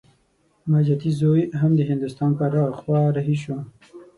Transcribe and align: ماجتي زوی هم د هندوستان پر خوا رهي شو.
ماجتي 0.71 1.09
زوی 1.19 1.41
هم 1.59 1.71
د 1.77 1.81
هندوستان 1.89 2.31
پر 2.39 2.51
خوا 2.77 3.01
رهي 3.17 3.37
شو. 3.43 3.55